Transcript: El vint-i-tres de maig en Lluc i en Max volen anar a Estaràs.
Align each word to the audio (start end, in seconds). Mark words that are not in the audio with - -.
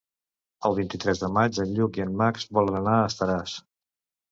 El 0.69 0.77
vint-i-tres 0.79 1.21
de 1.25 1.29
maig 1.35 1.59
en 1.65 1.77
Lluc 1.81 2.01
i 2.01 2.05
en 2.07 2.17
Max 2.23 2.51
volen 2.59 2.81
anar 2.83 2.97
a 3.03 3.07
Estaràs. 3.13 3.57